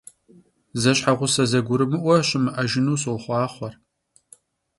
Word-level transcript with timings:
Zeşheğuse 0.81 1.43
zegurımı'ue 1.51 2.17
şımı'ejjınu 2.27 2.95
soxhuaxhue! 3.01 3.69